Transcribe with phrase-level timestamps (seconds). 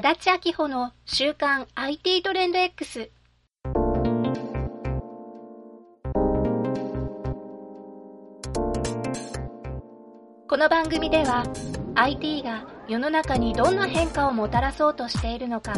[0.00, 3.10] 足立明穂の週刊 IT トレンド X。
[10.46, 11.42] この番組では
[11.96, 15.74] IT が世の中にどんな変化をもたらそうとしているのか、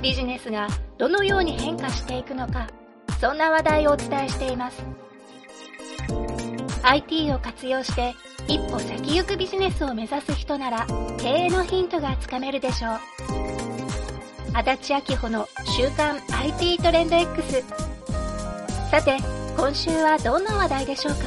[0.00, 0.66] ビジネスが
[0.96, 2.66] どのように変化していくのか、
[3.20, 4.82] そんな話題をお伝えしています。
[6.82, 8.14] IT を活用して
[8.48, 10.86] 一歩先行くビジネスを目指す人なら
[11.18, 12.98] 経営のヒントがつかめるでしょう。
[14.54, 17.62] 足立明穂の週刊 IT トレンド X。
[18.90, 19.16] さて、
[19.56, 21.20] 今週はどんな話題でしょうか？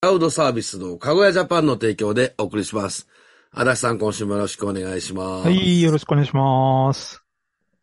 [0.00, 3.08] クラウドサービスのかごやジャパンの提供でお送りします。
[3.50, 5.48] 足立さん、今週もよろしくお願いします。
[5.48, 7.22] はい、よろしくお願いします。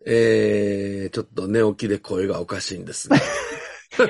[0.08, 3.20] えー、ちょっと寝起きで声がおかしいんですね。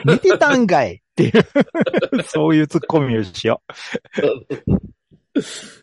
[0.05, 3.61] 寝てたんかいっていう、 そういうツッコミをしよ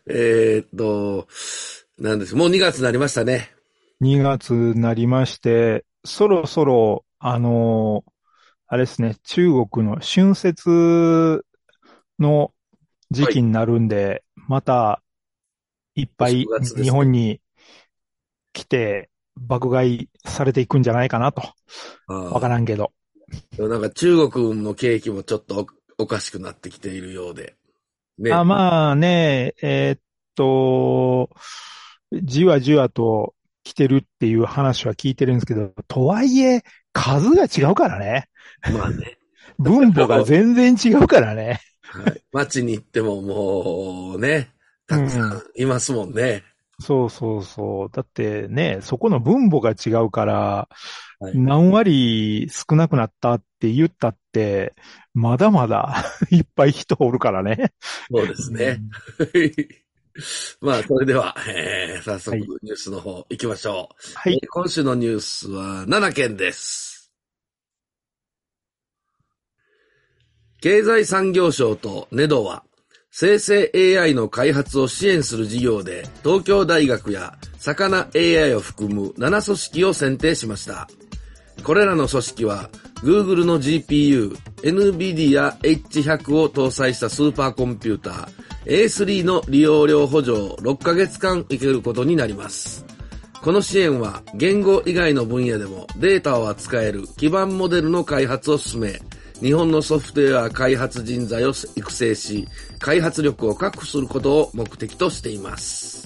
[0.09, 1.27] えーっと、
[1.97, 2.35] なんです。
[2.35, 3.51] もう2月になりましたね。
[4.01, 4.05] う。
[4.05, 8.13] 2月になりまして、そろそろ、あのー
[8.73, 11.45] あれですね、中国の春節
[12.17, 12.51] の
[13.11, 15.03] 時期になるんで、また、
[15.93, 17.39] いっぱい日本に
[18.51, 21.43] 来て爆買いされていくんじゃないかなと。
[22.07, 22.93] わからんけど。
[23.65, 23.69] ん。
[23.69, 25.67] なんか中国の景気もちょっと
[25.97, 27.55] おおかしくなってきているようで。
[28.17, 28.31] ね。
[28.31, 29.99] あまあね、えーっ
[30.35, 31.29] と、
[32.11, 38.29] じわじわと来てるっていう話は聞いてるんですけど、とはいえ、数が違うからね。
[38.73, 39.17] まあね。
[39.59, 41.61] 分母が全然違うからね。
[41.81, 42.21] はい。
[42.31, 44.51] 街に行ってももうね、
[44.87, 46.43] たくさんいますもんね。
[46.79, 47.89] そうそうそう。
[47.91, 50.75] だってね、そこの分母が違うから、はい
[51.33, 54.73] 何割少なくなったって言ったって、
[55.13, 57.73] まだまだ いっぱい人おるからね。
[58.11, 58.81] そうですね。
[60.61, 63.95] まあ、それでは、えー、早速はいニュースの方行きましょう。
[64.13, 64.33] はい。
[64.33, 67.11] えー今週のニュースは7件です。
[70.61, 72.63] 経済産業省とネドは、
[73.11, 80.87] 生成 AI の開発を支援する事業で、東京大学や魚 AI を含む7組織を選定しました。
[81.63, 82.69] これらの組織は、
[83.03, 92.85] Google の GPU、NVIDIA H100 を搭載したスーパーコンピューター、A3 の利用料補助を6ヶ月間受けることになります。
[93.41, 99.01] この支援は言語以外の分野でもデータを扱える基盤モデルの開発を進め、
[99.41, 102.47] 日本のソフトウェア開発人材を育成し、
[102.79, 106.02] 開発力を確保することを目的としています。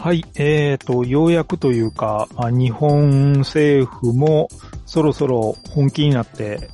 [0.00, 0.24] はい。
[0.36, 4.48] えーと、ようやくというか、日本政府も
[4.86, 6.70] そろそろ本気になって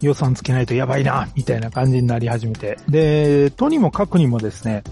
[0.00, 2.78] 予算つけないとやばいな、みたいな感じになり始めて。
[2.88, 4.84] で、とにもかくにもですね、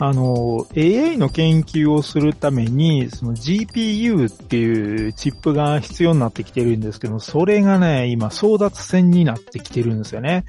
[0.00, 10.46] あの、AI の研究をするために、その GPU っていうチップが必要になってきてるんですけど、それがね、今争奪戦になってきてるんですよね。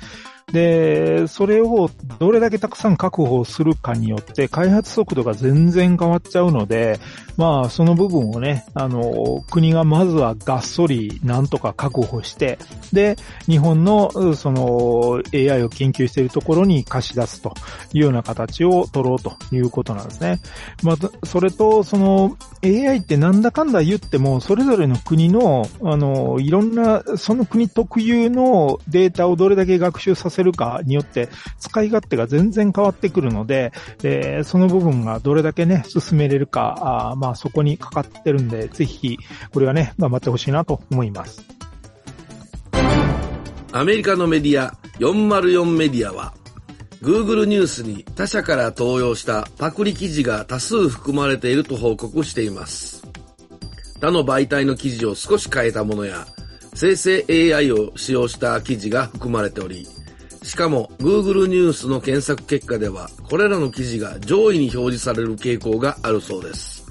[0.51, 1.89] で、それを
[2.19, 6.99] どれだけたくさん確保するかによって開発速度が全然変わっちゃうので、
[7.37, 12.59] まあその部分をね、あの、国がまずはがっそりなんとか確保して、
[12.93, 13.17] で、
[13.47, 17.53] 日本のその AI を研究しているところに貸し出すと
[17.93, 20.39] いうような形を取ろうということなんですね。
[20.83, 31.29] まあ、それと、その AI ってなんだかんだ言っても、それぞれの国の、あの、いろんな、その国特有のデータをどれだけ学習させるかによって、
[31.59, 39.17] 使い勝手が全然変わってくるので、でその部分がどれだけね、進めれるか、あまあそこにかかってるんで、ぜひ、
[39.53, 41.43] これはね、頑張ってほしいなと思います。
[43.73, 46.33] アメリカのメディア404メディアは、
[47.01, 53.01] Google ニュースに他社から登用したパクリ記事が多数含まれていると報告しています。
[53.99, 56.27] 他の媒体の記事を少し変えたものや、
[56.73, 59.87] 生成 AI を使用した記事が含まれており、
[60.43, 66.81] しかも Google ニュースの検索結果では、これらの記事が上位に表示される傾向があるそうです。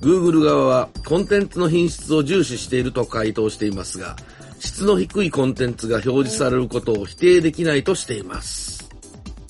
[0.00, 4.16] Google 側はコンテンツの品質を重視していると回答していますが、
[4.58, 8.88] 質の低いコンテンツが表示されることを否定できないとしています。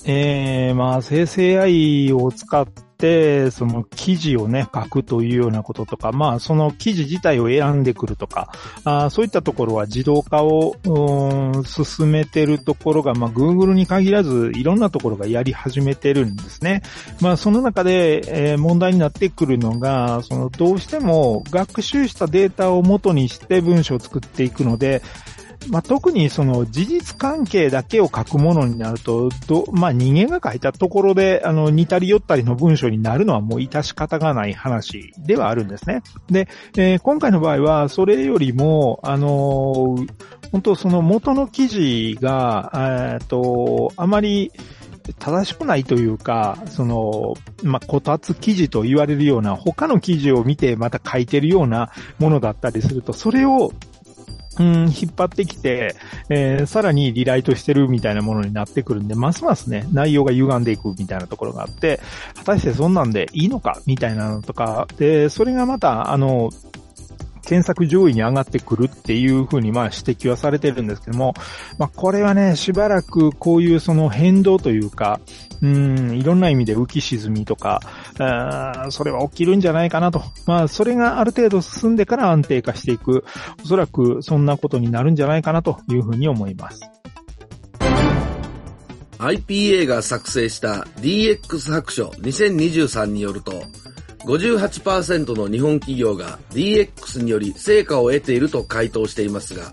[0.05, 2.67] えー、まあ、生成 AI を使っ、
[2.99, 8.51] その記事をね、書くというようなこととか、まあ、その記事自体を選んでくるとか、
[8.83, 16.81] あそういったところは自動化をうん進めてるところが、まあ、Google に限らず、いろんなところがやり始めてるんですね。
[17.21, 25.01] まあ、その中で、えー問題になってくるのが、その、どうしても学習したデータを元にして文章を作っていくので、
[25.67, 36.01] まあ、特にその事実関係だけを書くものになると、ど、まあ、人間が書いたところで、あの、似たり寄ったりの文章になるのはもう致し方がない話ではあるんですね。
[36.27, 36.47] で、
[36.77, 40.07] えー、今回の場合は、それよりも、あのー、
[40.51, 42.71] 本当その元の記事が、
[43.19, 44.51] えっと、あまり、
[45.17, 47.33] 正しくないというか、その、
[47.63, 53.71] まあ、こたつ記事と言われるような、他の記事を見てまた書いてるようなものだったりすると、それを
[54.59, 55.95] うん、引っ張ってきて、
[56.29, 62.01] えー、さらにリライトしてるみたいなものになってくるんで、ますますね、内容が歪んでいくみたいなところがあって、
[62.35, 66.49] 果たしてそんなんでいいのかみたいなのとか、で、それがまた、あの、
[67.49, 71.33] 検索上位に上がってくるっていうふうにまあ指摘はされてるんですけども、
[71.79, 75.19] まあこれはね、しばらくこういうその変動というか、
[75.63, 77.81] うん、いろんな意味で浮き沈みとか、
[78.91, 80.21] それは起きるんじゃないかなと。
[80.45, 83.25] まあそれがある程度進んでから安定化していく。
[83.63, 86.79] おそらくそんなことになるんじゃないかなというふうに思います。
[89.17, 93.63] IPA が作成した DX 白書2023によると、
[94.29, 99.71] 58%の日本企業が DX により成果を得ていると回答していますが、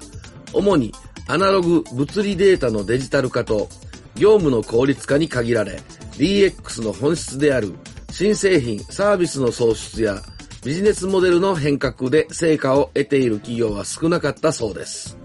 [0.55, 0.95] 主に
[1.29, 3.69] アナログ物理データのデジタル化と
[4.15, 5.83] 業務の効率化に限られ、
[6.13, 7.75] DX の本質である
[8.11, 10.23] 新製品、サービスの創出や
[10.65, 15.19] ビジネスモデルの変革で成果を得ている企業は少なかったそうです。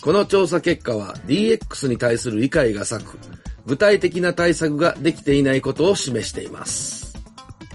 [0.00, 3.18] この調査結果は DX に対する理解が浅く、
[3.66, 7.09] 具体的な対策ができていないことを示しています。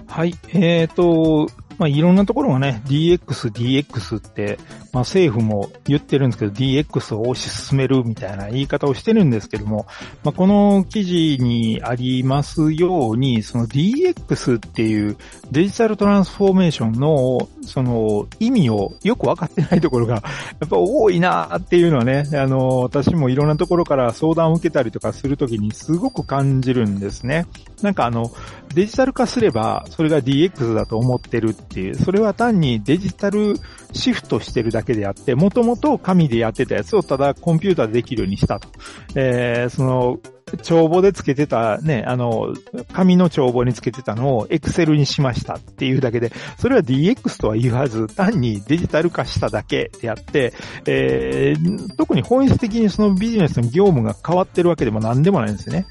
[0.07, 0.35] はい。
[0.53, 4.57] えっ、ー、と、まあ、いろんなところがね、DX、DX って、
[4.93, 9.85] まあ、政府も言ってるんですけど、DX を推し進めるみたいな言い方をしてるんですけども、
[10.23, 15.17] まあ、この記事にありますように、その DX っていう
[15.51, 20.15] デジタルトランスフォーメーションの、その意味をよくわかってないところが、
[20.61, 27.47] やっぱ多いなっていうのはね、あの、私もいろんなところから相談を受けたりとかするときにすごく感じるんですね。
[27.81, 28.31] なんかあの、
[28.73, 33.55] デジタル化すれば、それが DX だと思ってるっていう、それは単にデジタル
[33.93, 38.69] シフトしてるだけであって、もともと紙でやってたやつをただコンピューターでできるようにしたと。
[39.15, 40.19] えー、その、
[40.57, 42.53] 帳簿でつけてたね、あの、
[42.93, 50.53] 紙の帳簿につけてたのをエクセルにしましたっていうだけで、それは DX とは言わず、単にデジタル化しただけであって、
[50.85, 55.85] えー、特に本質的にそのビジネスの業務が変わってるわけでも何でもないんですね。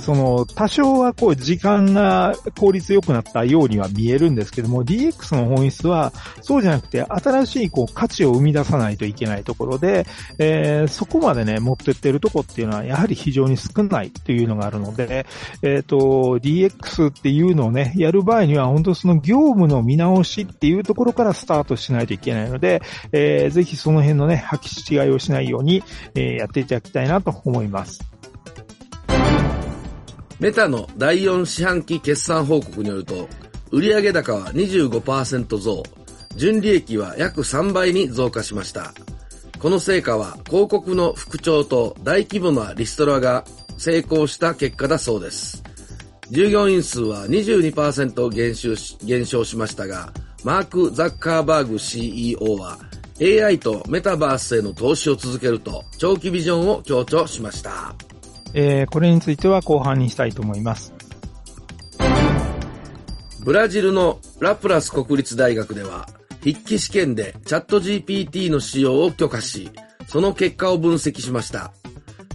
[0.00, 10.06] その、多少はこう、時間が効率良くなったようには見えるんですけども、DX の本質は、そうじゃなくて、新しいこう、価値を生み出さないといけないところで、
[10.38, 15.26] えー、そこまでね、持ってってるとこっていうのは、やはり非常に少ないないっていうのがあるので、
[15.62, 15.96] えっ、ー、と、
[16.42, 22.82] DX っていうのをね、やる場合には本当その業務の見直しっていうところからスタートしないといけないので、
[23.12, 25.82] えー、ぜひその辺のね、履き違いをしないように、
[26.14, 28.00] えー、やっていただきたいなと思います。
[30.40, 33.28] メタの第4四半期決算報告によると、
[33.70, 35.82] 売上高は25%増、
[36.36, 38.94] 純利益は約3倍に増加しました。
[39.58, 43.44] この成果は広告の復調と大規模なリストラが
[43.78, 45.62] 成功した結果だそうです。
[46.30, 50.12] 従業員数は22%減少し減少しましたが、
[50.44, 52.78] マーク・ザッカーバーグ CEO は
[53.20, 57.94] AI とメタバースへの投資を続けると長期ビジョンを強調しました。
[58.54, 60.92] えー、これについては後半にしたいと思います。
[63.40, 66.08] ブラジルのラプラス国立大学では
[66.40, 69.70] 筆記試験でチャット GPT の使用を許可し、
[70.06, 71.72] その結果を分析しました。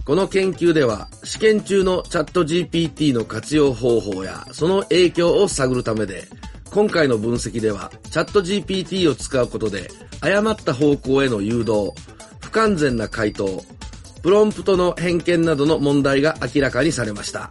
[0.04, 6.24] この研究では、試験中のチャット GPT の活用方法やその影響を探るためで、
[6.70, 11.92] 今回の分析では、チャット GPT を使うことで、誤った方向への誘導、
[12.42, 13.64] 不完全な回答、
[14.22, 17.48] プロンプトの偏見などの問題が明らかにされました。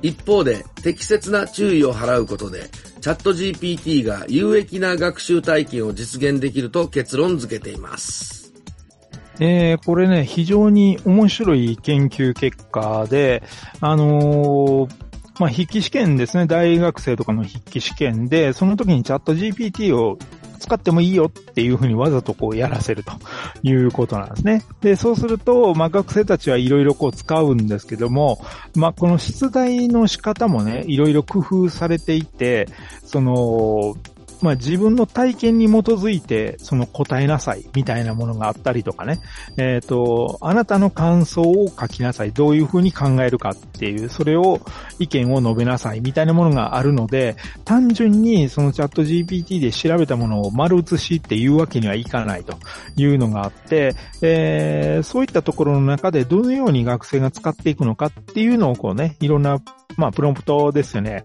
[0.00, 2.70] 一方で、適切な注意を払うことで、
[3.02, 8.41] チャット GPT が有益な学習体験を実現できると結論付けています。
[9.44, 13.42] えー、これね、非常に面白い研究結果で、
[13.80, 14.90] あのー、
[15.40, 16.46] まあ、筆記試験ですね。
[16.46, 20.16] 大学生とかの筆記試験で、その時にチャット GPT を
[20.60, 23.14] 使ってもいいよっていうふうにわざとこうやらせると
[23.64, 24.62] いうことなんですね。
[24.80, 28.40] で、そうすると、まあ、学生たちはいろいろこう使うんですけども、
[28.76, 32.68] まあ、この出題の仕方もね、いろいろ工夫されていて、
[33.04, 33.96] その、
[34.42, 39.20] まあ、自分の体験に基づいて、その答えなさい、みたいなものがあったりとかね。
[39.56, 42.32] えっ、ー、と、あなたの感想を書きなさい。
[42.32, 44.60] どういうふうに考えるかっていう、それを、
[44.98, 52.58] 意見を述べなさい、みたいなものがあるので、単純にそのチャット GPT で調べたものを丸写しっていうわけにはいかないと
[52.96, 59.60] いうのがあって、えー、そういったところの中でどのように学生が使っていくのかっていうのをこうね、いろんな
[59.96, 61.24] まあ、プロンプトですよね。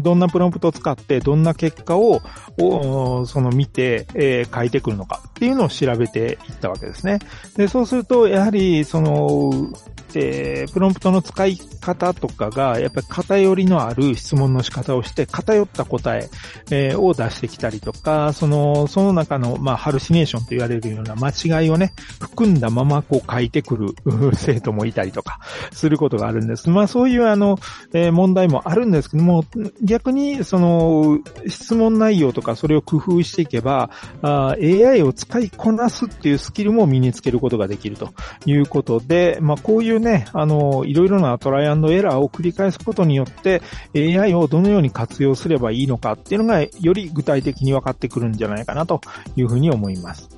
[0.00, 2.20] どんなプロンプトを使って、どんな結果を、
[2.58, 7.18] をその見て、えー、書いてくるのかっていうのを調べていったわけですね。
[7.56, 9.72] で、そうすると、やはり、その、
[10.16, 16.28] えー、プロンプトの使い方とかが、やっぱり偏りのある質問の仕方をして、偏った答え、
[16.70, 23.94] え、を出してきたりとか、その、その中の、まあ、ハルシネーションと言われるような間違いをね、含んだままこう書いてくる
[24.34, 25.40] 生徒もいたりとか、
[25.72, 26.70] することがあるんです。
[26.70, 27.58] まあ、そういうあの、
[27.92, 29.44] え、問題もあるんですけども、
[29.82, 33.90] 逆に、その、質問内容とかそれを工夫していけば、
[34.22, 38.12] AI を使いこなすっていうスキルも身につけることができると
[38.46, 43.62] いうことで、まあ、こういうね、あの、いろいろなトライアンドエラーを繰り返すことによって
[43.94, 49.00] AI をどのように活用すればいいのかっていうのがより具体的に分かってくるんじゃないかなと
[49.36, 50.28] いうふうに思います。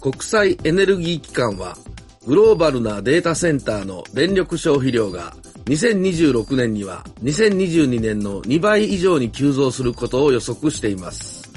[0.00, 1.76] 国際エネルギー機関は
[2.26, 5.34] グローバルなデータセンターの電力消費量が
[5.66, 11.50] 2026年には2022年の2倍以上に急増することを予測しています。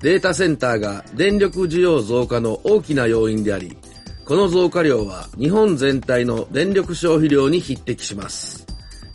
[0.00, 3.76] データセンターが電力需要増加の大きな要因であり、
[4.24, 8.66] この増加量は日本全体の電力消費量に匹敵します。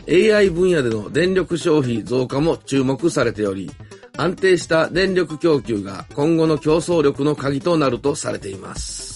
[0.09, 3.69] AI 分野での電力消費増加も注目されており、
[4.17, 9.07] 安定した電力供給が今後の競争力の鍵となるとされています。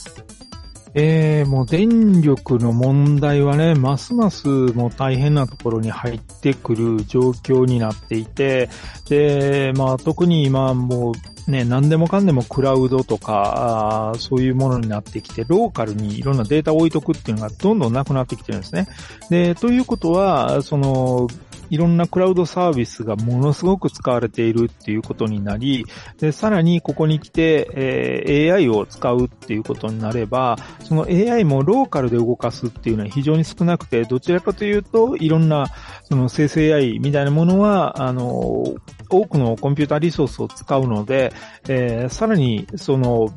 [0.93, 8.69] えー、もう電力の問題はね、ますますもう大変なところに入ってくる状況になっていて、
[9.07, 18.87] で、まあ特に今もうね、何でもかんでもクラウドとか、そういうものになってきて、ローカルにいろんなデータを置いとくっていうのがどんどんなくなってきてるんですね。
[19.29, 21.27] で、ということは、その、
[21.71, 25.85] いろんなクラウドサービスがものすごく使われているっていうことになり、
[26.19, 35.67] で、さらにここに来て、えー、AI を使うっていうことになれば、その AI もローカルで動かすっていうのは非常に少なくて、どちらかというと、いろんな、
[36.03, 38.65] その生成 AI みたいなものは、あの、
[39.09, 41.31] 多くのコンピュータリソースを使うので、
[41.69, 43.29] えー、さらに、その、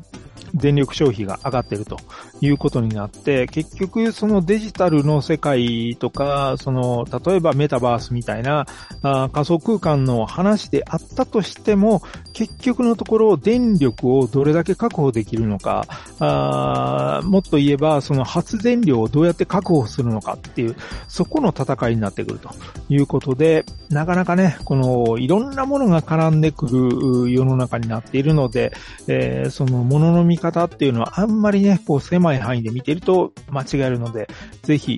[0.53, 1.97] 電力消費が上がっていると。
[2.41, 8.65] いうことになって、結局そのデジタルの世界とか、その、例えばメタバースみたいな
[9.01, 12.01] あ仮想空間の話であったとしても、
[12.33, 15.85] 結局のところ電力をどれだけ確保できるのか、
[16.19, 20.75] あもっと言えばその発電量をどうやって確保するのかっていう、
[21.07, 22.49] そこの戦いになってくると
[22.89, 28.73] いうことで、なかなかね、このいろんなものが絡んでくる世の中になっているので、
[29.07, 34.27] えー、そのものの見方っていうのはあんまりね、こう狭い範囲で見てると間違えるので、
[34.63, 34.97] ぜひ、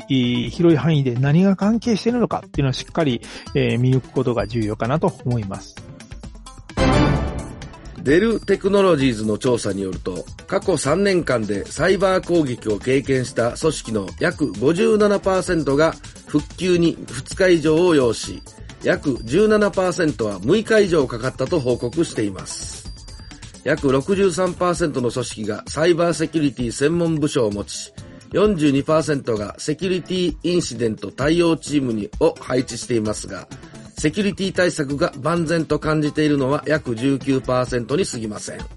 [0.49, 3.21] 広い範囲で何が関係しているのかっていうのをしっかり、
[3.55, 5.75] えー、見抜くことが重要かなと思います。
[8.07, 15.93] デルテクノロジーズの調査によると、過去3年間でサイバー攻撃を経験した組織の約57%が
[16.25, 18.41] 復旧に2日以上を要し、
[18.83, 22.86] 約17%は6日以上かかったと報告しています。
[23.67, 27.91] 約63%の組織がサイバーセキュリティ専門部署を持ち、
[28.31, 33.49] 42%がセキュリティインシデント対応チームにを配置していますが、
[33.97, 38.76] セキュリティ対策が万全と感じているのは約19%に過ぎません。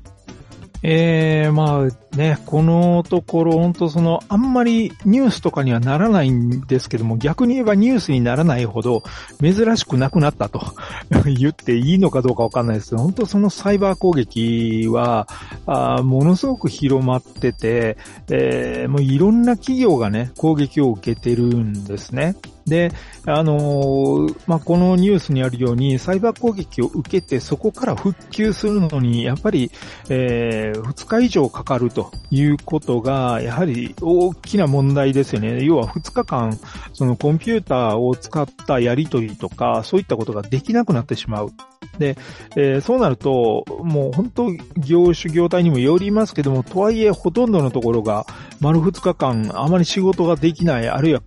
[0.82, 9.02] ええー、まあね、このところ本当その、あんまりニュースとかにはならないんですけども、逆に言えばニュースにならないほど
[9.40, 10.60] 珍しくなくなったと
[11.26, 15.28] 言っていいのかどうかわかんないですけど、本当そのサイバー攻撃は、
[15.66, 17.98] あものすごく広まってて、
[18.30, 22.36] えー、もういろんな企業がね、攻撃を受けてるんですね。
[22.70, 22.92] で、
[23.26, 29.70] あのー、まあ、このニュースにあるように、サイバー攻撃を受けて、そこから復旧するのに、やっぱり、
[30.08, 35.62] えー、2日以上かかるということが、やはり大きな問題ですよね。
[35.64, 36.58] 要は2日間、
[36.94, 41.50] そのコンピューターを使ったやり取りとか、そういったことができなくなってしまう。
[41.98, 42.16] で、
[42.56, 48.26] えー、そうなると、もう本当、業種業態にもよりますけども、とはいえほとんどのところが、
[48.60, 51.22] 丸2日間あまり仕事ができない、あるいは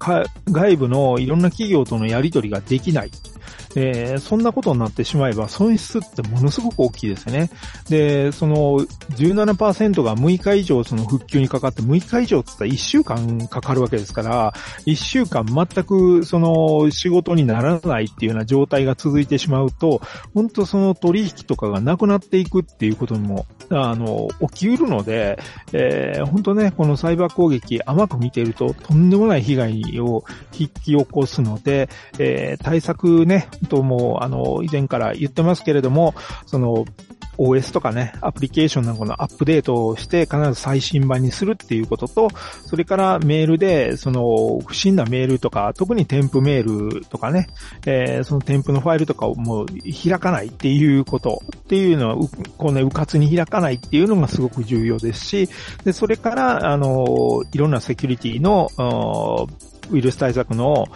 [0.51, 3.11] 外部のいろんな企業とのやり取りができない。
[3.75, 7.49] えーそんなことになってしまえば損失ってものすごく大きいですよね。
[7.89, 8.79] で、その
[9.17, 14.53] 17%が6日以上その復旧にかかって、6日以上って言ったら1週間かかるわけですから、
[14.85, 20.01] 1週間全くその仕事にならないっていうような状態が続いてしまうと、
[20.33, 25.39] 本当その取引とかがなくなっていくっていうことにも、あの、起きうるので、
[25.71, 30.23] えー本当ね、このサイバー攻撃甘く見ているととんでもない被害を
[30.57, 36.13] 引き起こすので、えー対策ね、本当も、あの、以前から言ってますけれども、
[36.45, 36.85] その、
[37.37, 42.29] OS とかね、アプリケーションなんかのアップデートをして必ず最新版にするっていうことと、
[42.65, 47.47] それからメールで、その、不審なメールとか、特に添付メールとかね、
[47.85, 52.27] えーその添付のファイルとかをもう開かないっていうことっていうのは、
[52.57, 55.49] こうね、うかつに開かないっていうのがすごく重要ですし、
[55.83, 58.69] で、それから、あの、いろんなセキュリティの、
[59.89, 60.87] ウイルス対策の、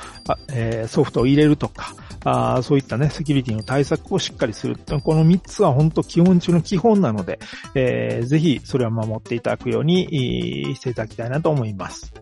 [0.52, 1.94] えーソフトを入れるとか、
[2.24, 4.76] あーそういったね、セキュリティの対策をしっかりする。
[5.04, 7.40] この3つは本当基本中の基本なので、
[7.76, 12.14] えーぜひそれは守っていただくようにえーしていただきたいなと思います。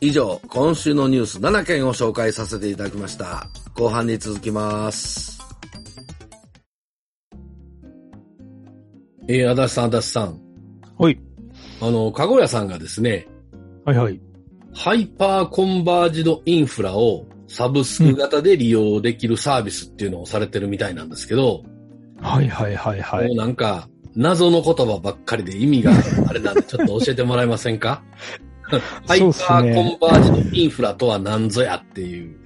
[0.00, 3.46] 以上、今週のニュース7件を紹介させていただきました。
[3.74, 5.40] 後半に続きます。
[9.28, 10.40] えー、足立さん、足立さん。
[10.98, 11.18] はい。
[11.80, 13.26] あの、かごやさんがですね、
[13.84, 14.20] はいはい。
[14.74, 21.62] ハイパーコンバージドインフラをサブスク型で利用できるサービスっていうのをされてるみたいなんですけど、
[22.20, 23.28] はいはいはいはい。
[23.28, 25.92] もうなんか、謎の言葉ばっかりで意味が
[26.28, 28.02] あれなんでちょっと教えてもらえませんか？
[29.06, 32.36] ハイパーコンバージドインフラとは何ぞやっていう。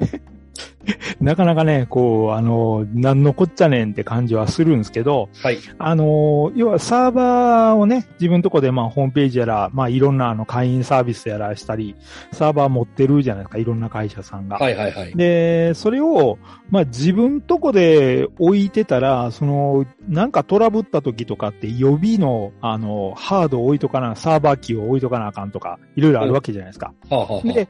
[1.21, 5.59] なかなかね、こう、あの、なんのこっちゃねんって感じはするんですけど、はい。
[5.78, 11.95] あの、要はサーバーをね、自分のとこでまあホームページやら、まあいろんなあの会員サービスやらしたり、
[12.33, 14.57] サーバー持ってるじゃないですか、いろんな会社さんが。
[14.57, 15.14] はいはいはい。
[15.14, 16.38] で、それを、
[16.71, 26.92] まあ自分とこで置いてたら、その、なんかトラブった時とかって予備の、あの、ハードを置いとかな、サーバー機を置いとかなあかんとか、いろいろあるわけじゃないですか。
[27.11, 27.68] はあ、はあはあ、で、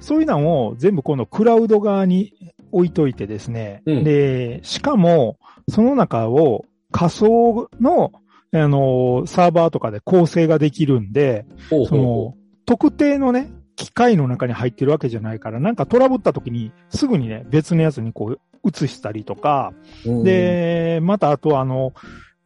[0.00, 2.32] そういうのを全部このクラウド側に
[2.76, 3.82] 置いといてですね。
[3.86, 8.12] うんで、しかも、その中を仮想の、
[8.52, 12.34] あの、サーバーとかで構成ができるんで、そほうほうほの、
[12.66, 19.72] 特定のね、機械の中に入ってるわけじゃないから、なんかトラブった時にすぐにね、別のやつにこう移したりとか、
[20.04, 20.10] う。
[20.10, 21.94] うん、で、またあとあの、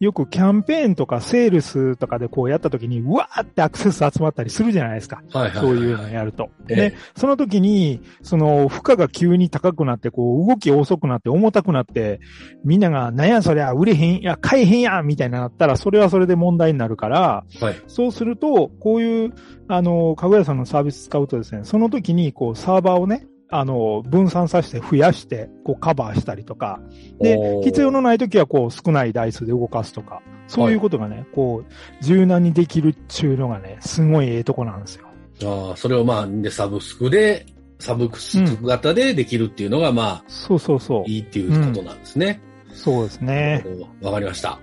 [0.00, 5.22] よくキャンペーンとかセールスとかでこうやった時に、うわーってアクセス集まったりするじゃないですか。
[5.30, 6.48] はいはいはいそういうのやると。
[6.70, 12.20] ええで、その時に、その負荷が急に高くなって、こう動き遅くなって重たくなって、
[12.64, 17.76] みんなが、なんやそりゃ、売れへん、いや、買えへんやんみたいになったら、それはそれで問題になるから、はい。
[17.86, 19.34] そうすると、こういう、
[19.68, 26.80] あの、かぐやさんのサービス使うとですね、その時に、こう、サーバーをね、あの、分散させて増やして、こう、カバーしたりとか、
[27.20, 35.06] で必要のない時は、こう、少ない台数で動かすとか、そういうことがね、こう、柔軟にできるっていうのがね、すごいええとこなんですよ。
[35.44, 37.46] ああ、それをまあ、で、サブスクで、
[37.78, 41.10] サブスク型でできるっていうのが、まあ、そうそうそう。
[41.10, 42.40] いいっていうことなんですね。
[42.72, 43.64] そうですね。
[44.00, 44.60] わかりました。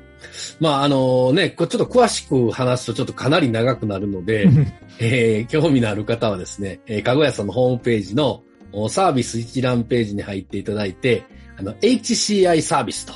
[0.60, 4.48] まあ、あのね、ちょっと詳しく話すとちょっとかなり長くなるので、
[5.00, 8.44] えー興味のある方はですね、えーかごやさんのホームページのお
[8.90, 11.26] サービス一覧ページに入っていただいて、
[11.58, 13.14] あの、HCI サービスと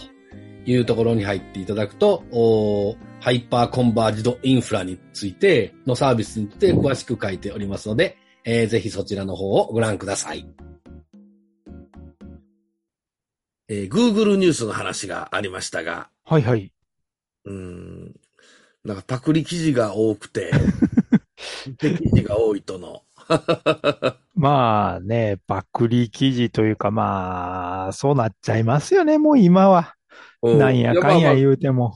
[0.65, 10.47] いうところに入っていただくと、おハイパーコンバージドインフラについてのサービスについて詳しく書いておりますので、えーぜひそちらの方をご覧ください。
[13.67, 16.71] えー Google ニュースの話がありましたが、はいはい。
[17.45, 18.15] うーん。
[18.83, 20.51] なんかパクリ記事が多くて、
[21.77, 23.03] で記事が多いとの。
[24.35, 29.95] まあね、パクリ記事というかまあ、そうなっちゃいますよね、もう今は。
[30.41, 31.93] うなんやかんや言うても。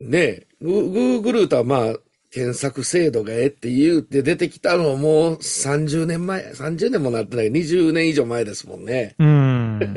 [0.00, 1.96] あねえ、グーグルとはまあ、
[2.30, 9.14] 検索精度がええって言うて出てきたのもう30年前、30年もなってない、20年以上前ですもんね。
[9.18, 9.94] うん。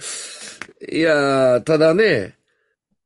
[0.90, 2.36] いやー、ただね、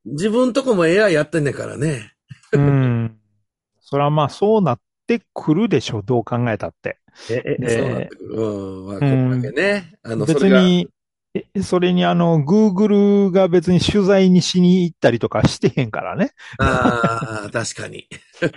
[0.05, 2.13] 自分とこも AI やってんねんからね。
[2.53, 3.17] うん。
[3.81, 6.97] それはまあそうなってくるでしょう、どう考えたって。
[7.29, 8.35] え、えそうなってくる。
[8.35, 9.93] うん、まあ、こんだけね。
[10.03, 10.89] あの、そ別に、
[11.35, 16.31] えそれにあの、Google が別に取材にしに行ったりとかしてへんからね。
[16.59, 18.07] ああ、確かに。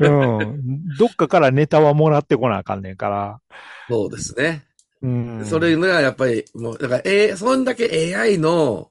[0.01, 0.09] う
[0.45, 0.85] ん。
[0.99, 3.41] どっかからネタはもらってこなあかんねんから。
[3.89, 4.67] そうですね。
[5.01, 5.45] うん。
[5.47, 8.91] それがやっぱり、もう、だから、えー、そんだけ AI の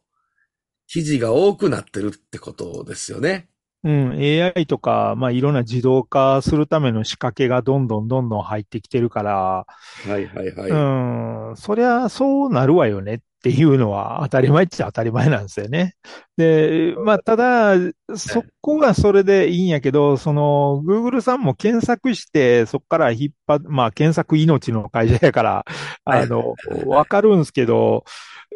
[0.87, 3.49] 記事が多くなってるってことですよね。
[3.85, 9.67] うん、AI とか、まあ、いろんな自動化するための仕掛けがどんどんどんどん入ってきてるから、
[10.07, 10.71] はいはいはい。
[10.71, 15.93] うん、そりゃそうなるわよねっっていうのは当たり前っちゃ当たり前なんですよね。
[16.35, 17.75] で、まあ、ただ、
[18.15, 25.65] そこがそれでいいんやけど、その、Google さんも検索して、そこから引っ張まあ、検索命の会社やから、
[26.05, 26.55] あの、
[26.87, 28.03] わかるんですけど、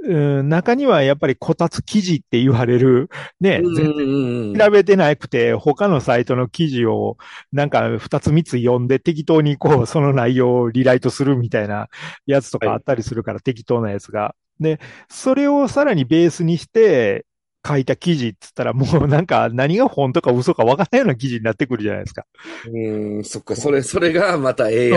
[0.08, 7.17] うん、中にはやっぱりこたつ記事って言われる、ね、全然調べてなくて、他のサイトの記事を
[7.52, 11.89] なんか二つ三つ読んで適当にこう、その内容をリライトするみたいな
[12.25, 14.34] やつとかあったりするから、適当なやつが。
[14.60, 17.26] で、それをさらにベースにして、
[17.67, 22.26] 書いた記事って言ったらもうなんか何が本とか嘘か分からないような記事になってくるじゃないですか。
[22.72, 24.91] うん、そっか、それ、それがまた AI で、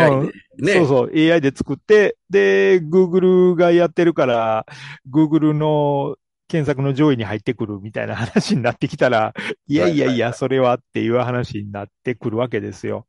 [0.59, 4.65] ね、そうそう、AI で作って、で、Google がやってるから、
[5.13, 6.17] Google の
[6.49, 9.35] 検索の上位に入ってくるみたいな話になってきたら、
[9.67, 13.07] いやいやいや、それはっていう話になってくるわけですよ。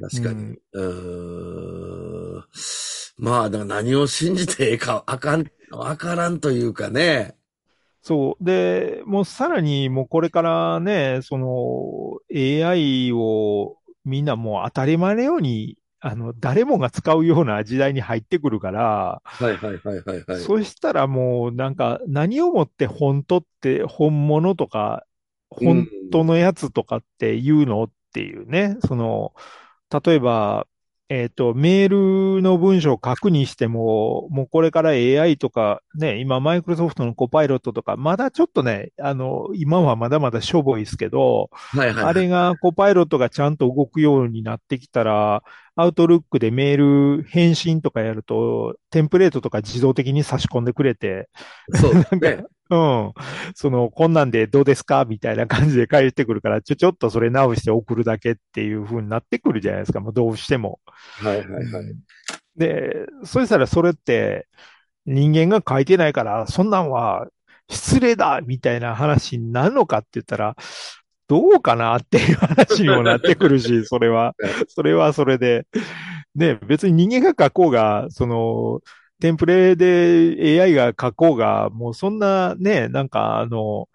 [0.00, 0.56] 確かに。
[0.72, 2.44] うん、ん。
[3.16, 7.36] まあ、だから何を信じてええか、あかん、わからんというかね。
[8.02, 8.44] そう。
[8.44, 20.40] で、もうさらにもうこれからね、その AI をみんなもう当たり前のように、あの、誰もが使うような時代に入ってくるから、はいはいはいはい、はい。
[20.40, 25.04] そしたらもうなんか何をもって本当って本物とか、
[25.50, 29.34] 本当のやつとかって言うのっていうね、その、
[30.04, 30.66] 例えば、
[31.10, 45.42] えっ、ー、と、メールの文章を書くにしても、もうこれから AI とか、ね、今マイクロソフトのコパイロットとか、まだちょっとね、あの、今はまだまだしょぼいですけど、はいはい、はい、あれがコパイロットがちゃんと動くようになってきたら、
[45.80, 51.28] アウトルックでメール返信とかやると、テンプレートとか自動的に差し込んでくれて、
[51.74, 52.44] そうですね。
[52.70, 53.12] うん。
[53.54, 60.00] その、こんなんでどうですかみたいな感じで返ってくるから、ちょ、ちょっとそれ直して送るだけっていう風になってくるじゃないですか。
[60.00, 60.80] もうどうしても。
[61.18, 61.84] はいはいはい。
[62.56, 64.46] で、そしたらそれって
[65.06, 67.26] 人間が書いてないから、そんなんは
[67.68, 70.56] 失礼だみたいな話になるのかって言ったら、
[71.30, 74.34] どうかなっていう話にもなってくるし、 それは、
[74.66, 75.64] それはそれで。
[76.34, 78.80] ね、別に人間が書こうが、その、
[79.20, 83.88] テンプレで AI が書こうが、もうそんなね、なんかあの、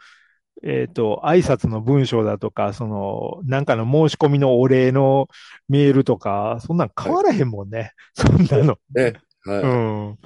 [0.64, 5.28] えっ、ー、と、挨拶の文章だとか、その、なんかの申し込みのお礼の
[5.68, 7.92] メールとか、そんなん変わらへんもんね。
[8.18, 8.78] はい、そんなの。
[8.94, 9.14] ね。
[9.44, 9.60] はい。
[9.62, 10.20] うん。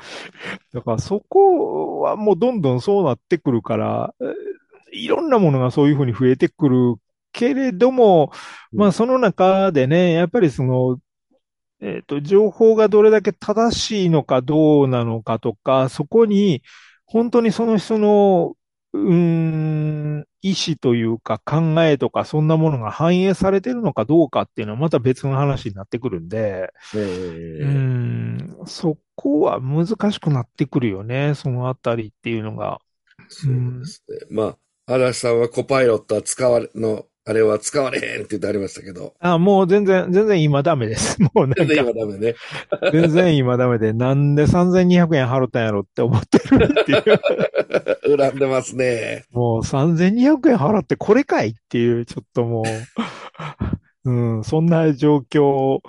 [0.73, 4.13] だからそこはもうどんどんそうなってくるから、
[4.91, 6.95] いろんなものがそういうふうに増えてくる
[7.31, 8.31] けれども、
[8.71, 10.99] まあその中でね、やっぱりその、
[11.81, 16.61] えっ、ー、と、情報がどれだけ正しいのかどうなのかとか、そこに、
[17.05, 18.55] 本当にその人の、
[18.91, 32.79] うん、意思というか考えとか、そんなものが反映されてるのかどうかっていうのはまた別の話になってくるんで、うん、そこは難しくなってくるよね、そのあたりっていうのが。
[33.27, 34.17] そうですね。
[34.29, 34.57] うん、まあ、
[34.89, 39.13] 嵐さんはコパイロットは使われ、のあれは使われへんって言ってありましたけど。
[39.19, 41.21] あ、もう全然、全然今ダメです。
[41.21, 41.63] もうなんか。
[41.63, 42.35] 全然今ダメね。
[42.91, 48.17] 全然今ダメで、なんで3200円払ったんやろって思ってるっていう。
[48.17, 49.25] 恨んでますね。
[49.31, 54.09] もう3200円払ってこれかいっていう、ちょっともう。
[54.09, 55.81] うん、そんな状況。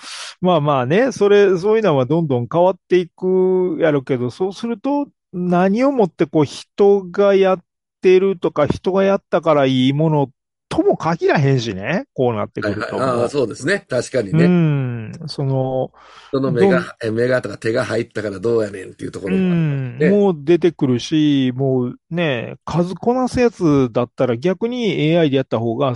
[0.42, 7.64] まあまあね、それ、そういうのはどんどん変わっていくやろうけど、そうすると、何をもってこう人がやっ
[8.00, 10.32] てるとか、人がやったからいいもの
[10.70, 12.96] とも限らへんしね、こうなってくると。
[12.96, 13.84] はいはい、ああ、そうですね。
[13.88, 14.44] 確かにね。
[14.44, 15.12] うん。
[15.26, 15.90] その、
[16.30, 20.10] その目が、目がとか手が入ったからどうやねんっていうところ、ね、うん。
[20.12, 25.94] もう出てくるし、もうね、数こなすやつだったら逆に AI でやった方が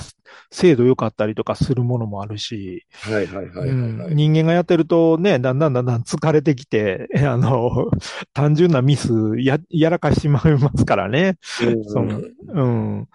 [0.51, 2.85] 精度良かったりとかするものもあるし。
[2.91, 7.93] はいはいはい、はいうん、人間がやってるとね、だんだんだんだん疲れてきて、 あの、
[8.33, 11.37] 単純なミスや、やらかしまいますからね。
[11.63, 13.09] うん、そのうん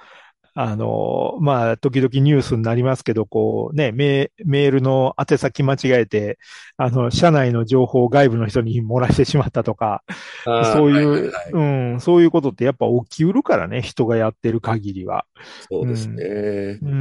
[0.62, 6.38] あの、まあ、時々ニュースになりますけど、こうね、メメールの宛先間違えて、
[6.76, 10.04] あの、社内の情報を外部の人に漏らしてしまったとか、
[10.44, 15.26] そういう、はいはいはい、うん、そういうことってやっぱ起きうるからね、人がやってる限りは。
[15.70, 16.26] そうですね。
[16.82, 16.94] うん、う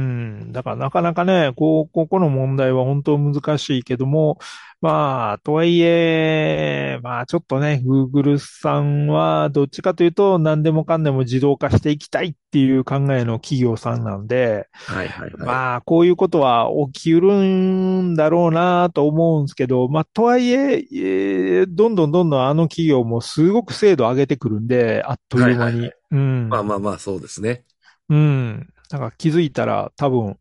[0.45, 4.39] ん、だからなかなかね、こう、ここの問題は本当難しいけども、
[4.81, 25.57] まあ、とはいえ、まあちょっとね、Google さんはどっちかというと何でもかんでも自動化していきたいっていう考えの企業さんなんで、はいはいはい、まあこういうことは起きうるんだろうなと思うんですけど、まあとはいええー、どんどんどんどんあの企業もすごく精度上げてくるんで、あっという間に。
[25.57, 27.65] はいはいはい、うん、まあまあまあそうですね。
[28.07, 28.69] うん。
[28.89, 30.37] だから気づいたら多分、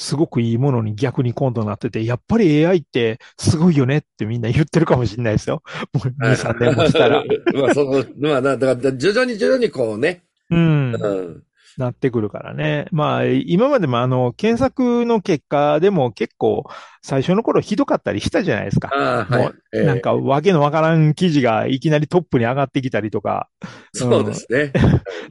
[0.00, 5.62] すごくいいものに逆に今度なってて、やっぱり AI ってすごいよねってみんな言ってるかもしれないですよ。
[5.92, 7.22] もう2、3年もしたら。
[7.54, 10.22] まあ、その、まあ、だだから、徐々に徐々にこうね。
[10.50, 10.94] うん。
[10.94, 11.42] うん。
[11.80, 12.86] なってくるからね。
[12.92, 16.64] まあ、今までもあの、検索の結果でも結構、
[17.02, 18.88] 最初の頃ひどかったりしたじゃないですか。
[18.88, 23.48] はいなんか、わけのわからん記事がいきなりトップに上がってきたりとか、
[23.94, 24.72] そうですね。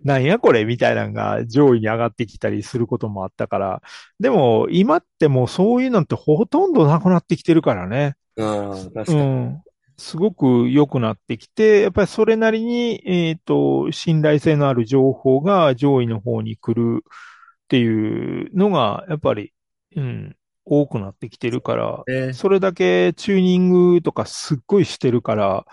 [0.03, 3.81] なん やこれみたいなのが上位に上がってきたりすることもあったから。
[4.19, 8.15] でも、今ってもうそういうのってほとんどなくなってきてるからね。
[8.39, 9.21] ああ、確かうに。
[9.21, 9.61] ん。
[9.99, 19.53] すごく良くなってきて、やっぱりそれなりに、えっと、信頼性のある情報が上位の方に来るっていうのが、やっぱり、
[19.95, 20.35] うん、
[20.65, 25.65] 多くなってきてるから、ねそれだけチューニングとかすっごいしてるから、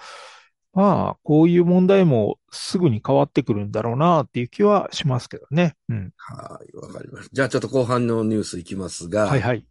[0.72, 5.74] まあ、こういう問題もすぐに変わってくるんだろうなっていう気はしますけどね。
[5.88, 6.12] うん。
[6.16, 7.34] はい、わかりました。
[7.34, 9.64] じゃあちょっと後半のニュースいきますが、はいはい。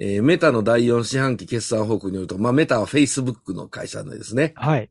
[0.00, 4.54] えーメタの第4四半期決算報告によると、まあメタは Facebook の会社なんですね。
[4.56, 4.90] はい。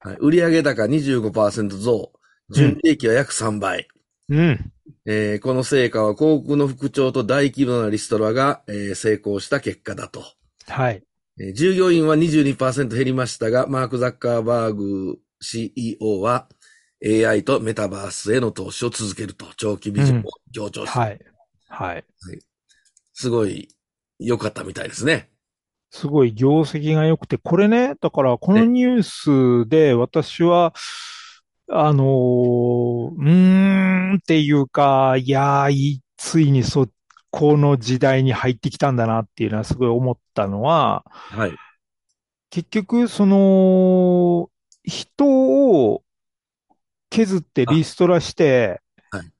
[0.00, 2.12] はい、売上高25%増、
[2.50, 3.86] 純利益は約3倍。
[4.28, 4.72] うん。
[5.06, 10.24] えーこの成果は広告の副長と大規模なリストラが、えー成功した結果だと。
[10.66, 11.02] はい。
[11.40, 16.48] えー従業員は22%減りましたが、マーク・ザッカーバーグ CEO は
[17.04, 20.98] AI とメタバースへの投資を続けると長期ビジョンを強調した。
[20.98, 21.20] はい。
[21.68, 22.04] はい。
[23.14, 23.68] すごい
[24.18, 25.30] 良かったみたいですね。
[25.90, 30.74] すごい業績が良くて、これね、だからこのニュースで私は、
[31.70, 36.88] あのー、うーんっていうか、いやー、いついにそ、
[37.30, 41.52] この時代に入ってきたんだなっていうのはすごい思ったのは、はい。
[42.50, 44.50] 結局、その、
[44.84, 46.02] 人を
[47.10, 49.30] 削ってリストラしてあはい、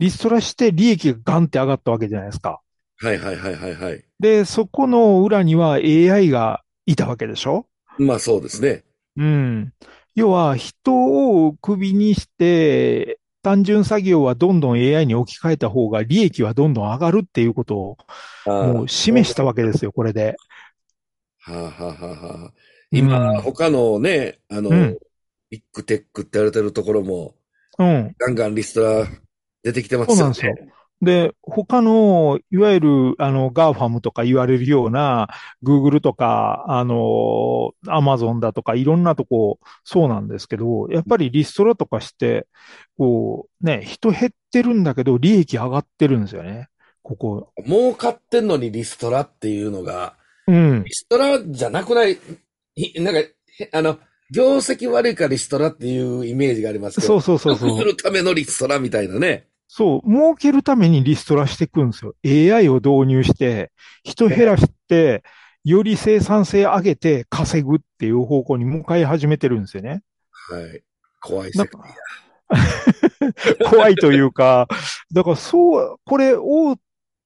[0.00, 2.60] リストラして利益がガンって上がったわけじゃないですか。
[3.02, 4.04] はいはいはいはいはい。
[4.20, 7.66] で、そこの裏には AI がいたわけでしょ？
[7.98, 8.84] まあそうですね。
[9.16, 9.72] うん。
[10.14, 17.96] 要は、人をクビにして、単純作業はどんどん AI に置き換えた方が利益はどんどん上がるっていうことを
[18.46, 20.36] もう示したわけですよ、これで。
[21.38, 22.52] はあ、はあはあはあ、
[22.90, 24.98] 今、うん他のね、あの、うん
[25.48, 27.34] ビッグテックって言われてるところも、
[27.78, 28.14] うん。
[28.18, 29.08] ガンガンリストラ
[29.64, 30.34] 出てきてますよね。
[30.34, 30.79] そうなんですよ。
[31.02, 35.28] で、他の、いわゆる、あの、 GAFAM とか言われるような、
[35.64, 42.46] Google とか、あの、Amazon だとか、いろんなとこ、そうなんですけど、やっぱりリストラとかして、
[42.98, 46.68] こう、ね、人減ってるんだけど、利益上がってるんですよね。
[47.02, 47.52] ここ。
[47.64, 50.84] 儲かってんのにリストラっていうのが、うん。
[50.84, 52.18] リストラじゃなくない、
[52.74, 53.34] いなんか、へ
[53.72, 53.98] あの、
[54.30, 57.84] 業績悪いからリストラっていうイメージがありますけど、そうそうそうそう。
[57.84, 59.49] るためのリストラみたいなね。
[59.72, 62.16] そう、儲けるためにリストラしていくんですよ。
[62.26, 63.70] AI を導入して、
[64.02, 65.22] 人減らして、
[65.62, 70.02] より生産性上げて稼ぐっていう方向に向かい始めてるんですよね。
[70.32, 70.82] はい。
[71.20, 71.64] 怖い世
[73.70, 74.66] 怖いというか、
[75.12, 76.76] だからそう、これ、大、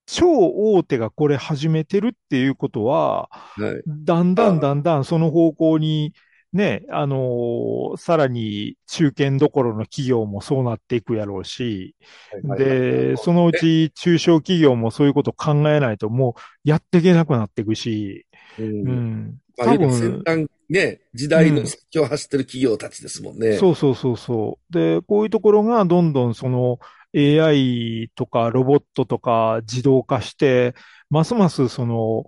[0.05, 0.27] 超
[0.75, 3.69] 大手がこれ始めてるっていうことは、や。
[3.69, 3.83] はい。
[3.87, 6.13] だんだんだんだんその方向に、
[6.55, 11.97] ね、あのーさらに中堅どころの企業もそうなっていくやろうし、
[12.57, 18.27] で、そのうち中小企業もそういうこと考えないともうやっていけなくなっていくし、
[18.59, 19.35] うんうん。
[19.57, 23.57] まあ、多今先分、端、ね、時代の先を走ってる企業たちですもんね。
[23.57, 24.73] そうそうそうそう。
[24.73, 26.79] で、こういうところがどんどんその
[27.15, 30.75] AI とかロボットとか自動化して、
[31.11, 32.25] ますますその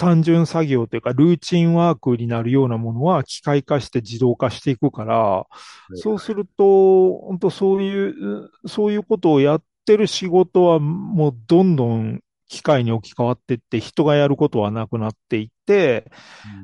[0.00, 5.46] 単純作業というかルーチンワークになるようなものは機械化して自動化していくから、
[5.94, 16.10] そうすると、本当そういう、そういうことをやってる仕事はもうどんどん機械に置き換わっていって人がやることはなくなっていって、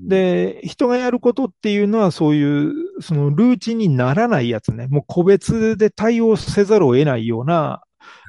[0.01, 2.73] うん、で、人がやることっていうのはそういう、
[3.03, 4.87] そのルーチンにならないやつね。
[4.87, 7.83] もう個別で対応せざるを得ないような、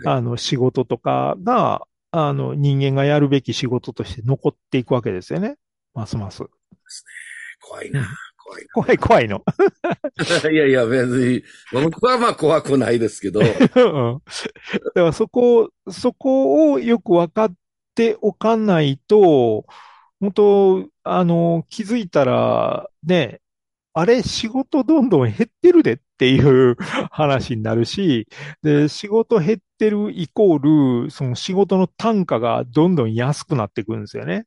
[0.03, 0.07] い。
[0.07, 5.57] あの、仕事とかが、あの、人間がやるべき仕事として残っていくわけですよね。
[5.93, 6.43] ますます。
[7.61, 9.43] 怖いな、怖い怖い怖いの。
[10.43, 10.49] な。
[10.51, 11.43] いやいや、別に、
[11.73, 17.53] 僕はまあ怖くないですけど、 うんだからそこ、そこをよく分かっ
[17.95, 19.65] ておかないと、
[20.19, 23.41] 本当、あの、気づいたら、ね、
[23.99, 26.75] あれ、仕事どんどん減ってるでっていう
[27.09, 28.27] 話になるし、
[28.61, 34.45] で、仕事減ってるイコール、その仕事の単価がどんどん安くなってくるんですよね。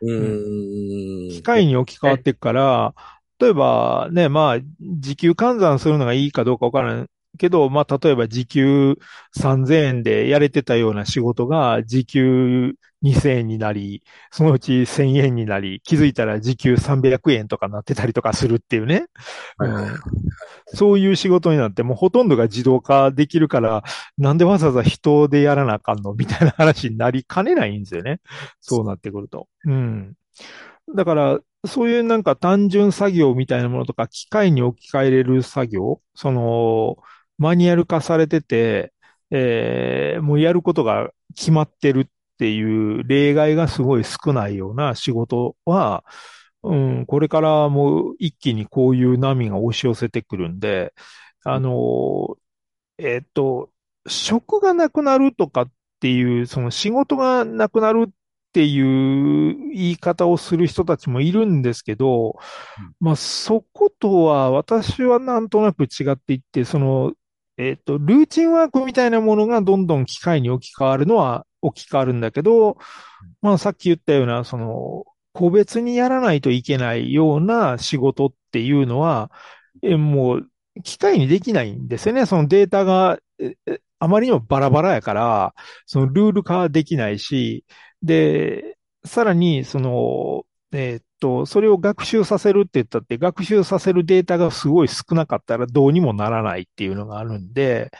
[0.00, 1.30] うーん。
[1.30, 2.94] 機械に置き換わっていくから、
[3.38, 7.06] 例えばね、まあ、時給換算するのがいいかどうかわからない
[7.36, 8.96] けど、まあ、例えば時給
[9.38, 12.72] 3000円でやれてたような仕事が時給
[13.06, 19.06] 2000円になり、そのうち1000円になり、気づいたら時給300円とかなってたりとかするっていうね。
[19.58, 19.94] うん
[20.74, 23.84] そういう仕事になって、もうほとんどが自動化できるから、
[24.18, 28.20] なんでわざわざ人でやらなあかんのみたいな話になりかねないんですよね。
[28.60, 29.48] そうなってくると。
[29.64, 30.14] うん。
[30.94, 36.96] だから、そういうなんか単純作業みたいなものとか、機械に置き換えれる作業、その、
[37.38, 38.92] マニュアル化されてて、
[39.30, 46.04] えーもうやることが決まってるっていう例外がすごい少ないような仕事は、
[46.62, 50.92] うん、これからもう一気にこういう波が押し寄せてくるんで、
[51.44, 52.36] あの、
[52.98, 53.70] えっと、
[54.06, 55.70] 職がなくなるとかっ
[56.00, 58.12] ていう、その仕事がなくなるっ
[58.52, 62.38] ていう言い方をする人たちもいるんですけど、
[63.00, 67.12] まあそことは私はなんとなく違っていって、その、
[67.56, 72.78] えっと、ルーチンワークみたいなものがどんどん機械に置き換わるのは置き換わるんだけど、
[73.42, 79.30] まあさっき言ったような、その、個別にやらないといけないような仕事っていうのは、
[79.82, 80.50] えもう、
[80.82, 82.26] 機械にできないんですよね。
[82.26, 85.54] そのデータが、ええあまりにもバラバラやから、
[85.86, 87.64] そのルール化はできないし、
[88.02, 97.90] で、さらに、その、えーっと、それを学習させるって言ったって、学習させるデータがすごい少なかったらどうにもならないっていうのがあるんで、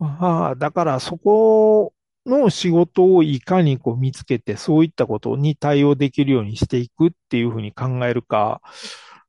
[0.00, 1.93] ああ、だからそこ
[2.26, 8.60] の仕事をいかにこう見つけて、そういったことに対応できるようにしていくっていうふうに考えるか、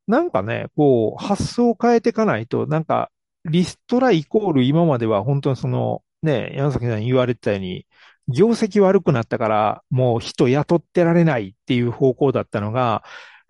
[0.08, 3.10] なんかね、こう、発想を変えていかないと、なんか、
[3.46, 7.86] リストライコール今までは本当にその、ね、山崎さん言われてたように、
[8.28, 13.04] 業績悪くなったから、もう人雇ってられないっていう方向だったのが、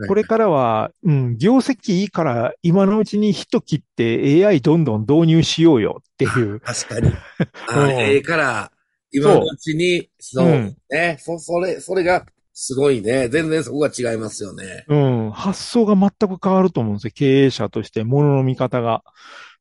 [0.08, 6.60] これからは、うん、業績いいから、今のうちに人切って AI どんどん導入しようよっていう。
[6.60, 7.14] 確かに。
[7.70, 8.72] あ うんええから、
[9.16, 13.28] 今のうちに、そう、うんね、そ、それ、それがすごいね。
[13.30, 14.86] 全然そこが違いますよね。
[14.88, 17.12] うん、発想が全く変わると思うんですよ。
[17.14, 19.04] 経営者として、物の見方が。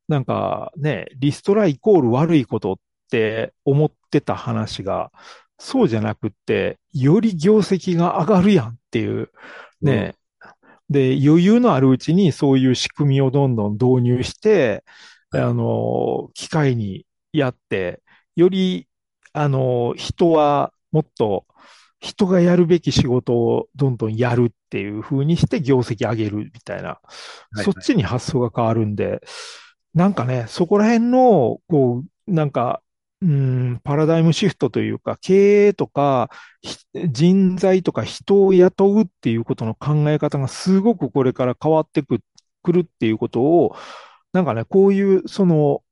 [0.07, 2.77] なんかね、リストライコール悪いことっ
[3.11, 5.11] て思ってた話が、
[5.59, 9.31] そうじゃなくって、より業績が上がるやんっていう、
[9.81, 10.14] ね。
[10.90, 14.85] で、余裕のあるうちにそういう仕組みをどんどん導入して、
[15.31, 18.03] はいあの、機械にやって、
[18.37, 18.87] より、
[19.35, 21.44] あの、人はもっと、
[22.01, 27.01] 人がやるべき仕事をどんどんやるっていう風にして業績上げるみたいな、
[27.61, 29.20] いそっちに発想が変わるんで、
[29.94, 32.81] なんかね、そこら辺の、こう、なんか、
[33.23, 36.77] うん、パラダイムシフトというか、経営とか、ひ
[37.09, 42.20] 人材とか人を雇うっていうことの考え方がすごくこれから変わってく、
[42.62, 43.77] くるっていうことを、
[44.33, 45.83] なんかね、こういう、その、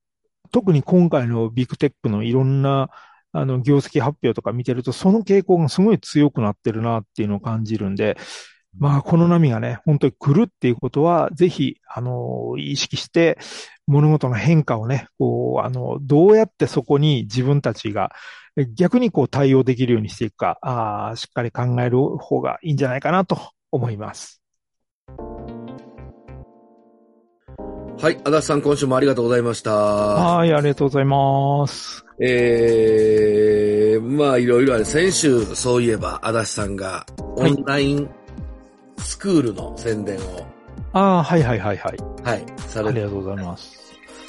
[0.51, 2.91] 特に今回のビッグテックのいろんな、
[3.33, 8.17] あの、業績発表とか見てると、その傾向がすごい強くなってるなっていうのを感じるんで、
[8.79, 13.39] まあ、この波がね、本当に来るっていうことは、ぜひ、あの、意識して、
[13.87, 18.13] 物事の変化をね、こう、あの、どうやってそこに自分たちが、
[18.57, 23.39] え逆にこう対応できるようにしていくか、ああ、しっかり考える方がいいんじゃないかなと
[23.71, 24.42] 思います。
[28.03, 28.19] はい。
[28.25, 29.71] 足立さん、今週もありがとうございました。
[29.73, 32.05] はい、ありがとうございます。
[32.19, 34.85] えー、まあ、いろいろある。
[34.85, 38.11] 先週、そういえば、足立さんが、オンライン
[38.99, 40.21] スクールの宣伝を、
[40.93, 41.97] ああ、はいはいはいはい。
[42.25, 43.79] はい、されて、ありがとうございます。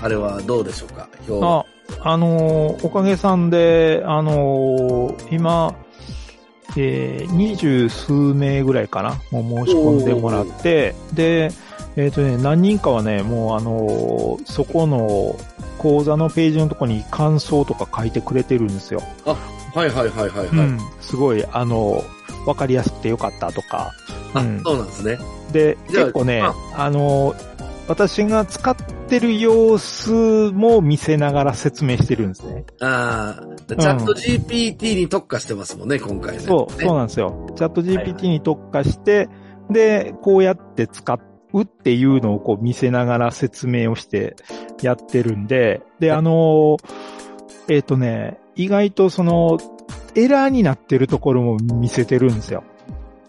[0.02, 1.10] あれはどうでしょうか？
[1.28, 1.44] 今日。
[1.44, 5.74] あ、あのーおかげさんで、あのー今、
[6.78, 9.20] えー、二十数名ぐらいかな？
[9.32, 11.50] もう申し込んでもらって、で、
[11.96, 15.38] えっ、とね、何人かはね、もうあのーそこの
[15.78, 19.02] 講座のページのとこに感想とか書いてくれてるんですよ。
[19.26, 20.48] はいはいはいはいはい。
[20.48, 20.80] うん。
[21.02, 23.92] すごい、あのーわかりやすくてよかったとか。
[24.34, 25.20] あ、うんそうなんですね。
[25.52, 27.54] で、結構ねあ、あのー
[27.88, 28.76] 私が使っ
[29.10, 30.12] てる様子
[30.52, 32.66] も見せながら説明してるんですね。
[32.80, 36.40] ああ、チャット GPT に特化してますもんね、今回ね。
[36.44, 37.50] そう、ねそうなんですよ。
[37.58, 39.28] チャット GPT に特化して、
[39.70, 41.14] で、こうやって使
[41.54, 44.36] うっていうのをこう見せながら説明をして
[44.82, 47.24] やってるんで、で、あのー
[47.70, 49.58] えっ、とね、意外とその、
[50.16, 52.64] エラーになってるところも見せてるんですよ。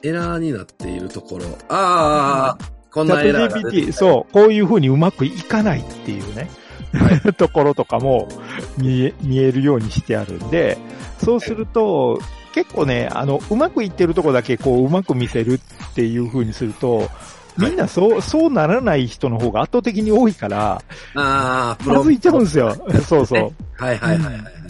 [0.03, 1.47] エラーになっているところ。
[1.69, 2.59] ああ、
[2.91, 6.51] こんなエラーが出てそう、こういう風にうまくいかないっていうね、
[7.39, 8.29] ところとかも
[8.77, 10.77] 見え、見えるようにしてあるんで、
[11.19, 12.21] そうすると、
[12.55, 17.09] 結構ね、あの、うまくいってるとこだけこう、うまく見せるっていう風にすると、
[17.57, 20.83] みんなそう、そうならない人の方が圧倒的に多いから、
[21.15, 22.75] ああ、プまずいちゃうんですよ。
[23.07, 23.53] そうそう。
[23.77, 24.64] はいはいはいはい。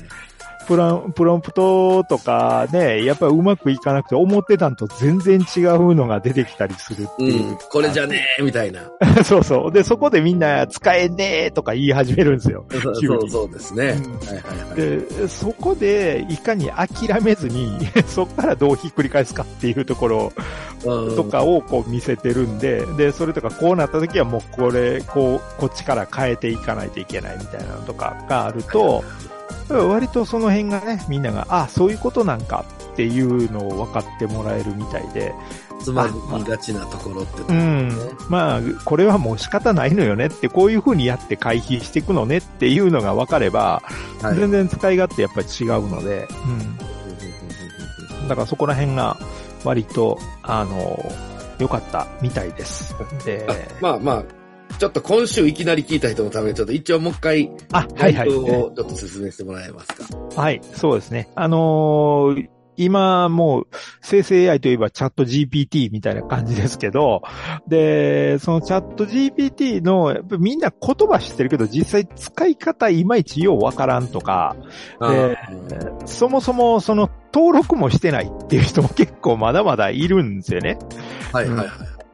[0.67, 7.53] プラン、プロンプトとかね、やっぱりうまくいかなくて、思ってたんと全然違うのが出てきたりするってういう。
[7.53, 7.59] ん。
[7.71, 8.83] これじゃねえ、みたいな。
[9.25, 9.73] そうそう。
[9.73, 12.67] で、そこでみんな使えねえとか言い始めるんですよ。
[12.73, 14.01] そうそうですね。
[14.05, 14.77] うんはいはいはい。
[14.77, 20.33] で、そこで、いかに諦めずに、 そこからどうひっくり返すかっていうところ
[20.85, 29.05] うんとかをこう見せてるんで、で、それとかこうなった時はもうこれ、こう、こっちから変えていかないといけないみたいなのとかがあると、
[29.69, 35.35] 割とその辺がね、みんなが、あ、そういうことなんかっていうのを分かってもらえるみたいで、
[35.83, 37.95] つまりがちなところってところうんね。。
[38.29, 43.83] まあ、これはもう仕方ないのよねって、こういう風にやって回避していくのねっていうのが分かれば、
[44.23, 44.37] はい。
[44.37, 46.29] 全然使い勝手やっぱり違うので、
[48.23, 48.29] うん。
[48.29, 49.19] だからそこら辺が
[49.65, 51.13] 割と、あの、
[51.59, 52.95] 良かったみたいです。
[53.25, 54.25] で、あまあまあ、
[54.79, 58.29] ちょっと今週いきなり聞いた人のために、ちょっと一応もう一回、あ、はいはい。
[58.29, 60.41] をちょっと説明してもらえますか？
[60.41, 61.31] はい、そうですね。
[61.35, 63.67] あのー今もう
[64.03, 67.23] 生成 AI といえばチャット GPT みたいな感じですけど、
[67.69, 74.57] で、そのチャット GPT の、やっぱみんな言葉知ってるけど実際使い方いまいちようわからんとか、
[74.99, 80.77] あーそもそもその登録もしてないっていう人も結構まだまだいるんですよね。
[81.33, 81.69] はいはいはい。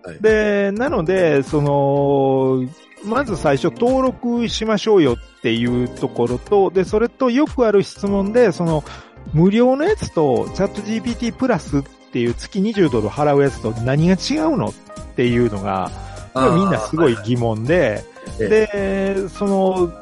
[0.05, 0.21] はい。
[0.21, 2.67] で、なので、その、
[3.05, 8.85] まず最初登録しましょうよっていうところと、で、それとよくある質問で、その、
[9.33, 11.83] 無料のやつとチャット GPT プラスっ
[12.13, 14.75] ていう月20ドル払うやつと何が違うのっ
[15.17, 15.91] ていうのが、
[16.35, 18.05] みんなすごい疑問で、
[18.39, 19.93] ええで、その、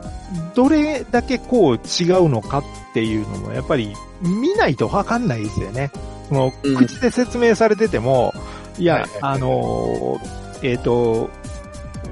[0.55, 5.90] どれだけこう違うのかっていうのもやっぱり見ないとわかんないですよね。
[6.28, 6.76] その、うん。
[6.76, 10.20] 口で説明されてても、いや、はいはいはいあの、
[10.62, 11.31] えっ、と、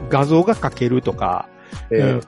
[0.08, 1.48] 画像が描けるとか、
[1.90, 2.20] えうん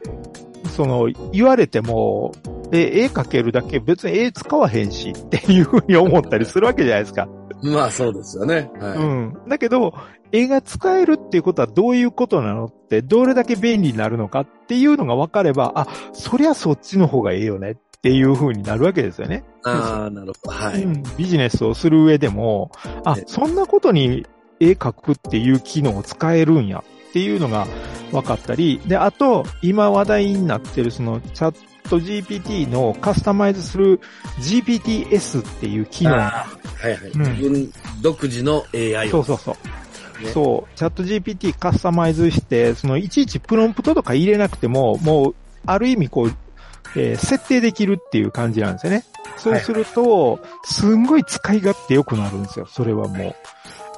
[0.68, 2.32] その、言われても、
[2.72, 7.28] え、絵描けるだけ別に絵使わへんしっていうふうに思ったりするわけじゃないですか。
[7.64, 8.70] え まあそうですよね。
[8.78, 8.99] はい。
[8.99, 9.39] うん。
[9.49, 9.95] だけど、
[10.30, 19.44] 絵が使えるっていうことはどういうことなのって、どれだけ便利になるのかっていうのが分かれば、あ、そりゃそっちの方がいいよねっていう風になるわけですよね。
[19.64, 20.57] ああ、なるほど。
[20.57, 20.82] はい。
[20.82, 22.70] うんビジネスをする上でも、
[23.05, 24.26] あえ、そんなことに
[24.61, 27.66] 絵描くっていう機能を使えるんやっていうのが
[28.12, 31.57] 分かったり、で、あと、今話題になってるそのチャッ
[31.88, 34.01] ト GPT のカスタマイズする
[34.40, 36.12] GPTS っていう機能。
[36.12, 36.46] は
[36.84, 37.11] いはい。
[37.11, 39.11] うん自分独自の AI を。
[39.11, 40.24] そうそうそう。
[40.24, 45.34] ねそう、チャット GPT カスタマイズして、そのいちいちプロンプトとか入れなくても、もう、
[45.66, 46.32] ある意味こう、
[46.97, 49.05] えー設定できるっていう感じなんですよね。
[49.36, 53.34] そうすると、すんごい使い勝手良くなるんですよ、それはもう。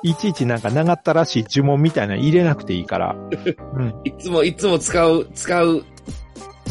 [0.03, 3.15] いちいちなんか長ったらしい呪文みたいなの入れなくていいから。
[3.75, 3.95] うん。
[4.05, 5.85] いつもいつも使う、使う、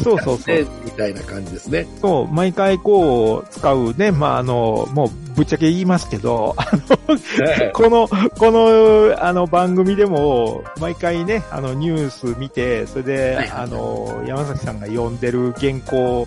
[0.02, 0.66] そうそうそうね。
[0.84, 1.86] みたいな感じですね。
[2.00, 16.26] そう、毎回こう、使うね、まあ、あの、もう、ぶっちゃけ言いますけど、あの、 この、この、あの、番組でも、毎回ね、あの、ニュース見て、それで、はいあの、山崎さんが読んでる原稿、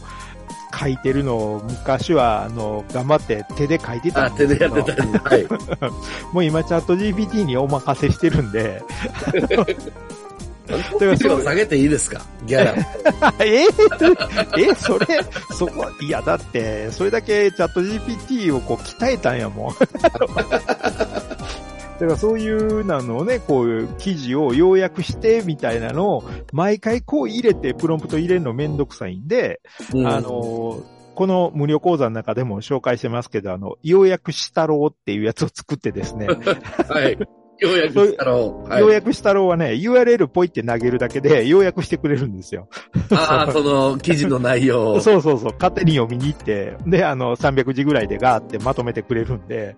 [0.79, 5.29] 書いてるのを、昔は、あの、頑張って手で書いてたあ、んですけど手でやってた。
[5.29, 5.47] はい。
[6.33, 8.81] もう今、チャット GPT にお任せしてるんで、
[10.99, 12.21] 手を下げていいですか？
[12.45, 12.73] ギャラ。
[13.43, 13.63] え
[14.59, 15.05] え、それ、
[15.51, 19.73] そこ、いや、だって、それだけチャット GPT をこう鍛えたんやもん。
[21.99, 29.61] だからそういうなのをね、こういう記事を要約してみたいなのを、毎回こう入れて、プロンプト入れるのめんどくさいんで、
[29.93, 30.81] うんあの、
[31.15, 37.17] この無料講座の中でも紹介してますけど、あの、要約したろうっていうやつを作ってですね、はい。
[37.63, 38.69] ようやくしたろう。
[38.69, 42.67] はい要約したろうはね、URL ポイって投げるだけで 要約してくれるんですよ。
[43.11, 44.99] ああ、その記事の内容を。
[45.01, 49.75] そうそうそう、勝手に読みに行って、で、あの、300字ぐらいでガーってまとめてくれるんで、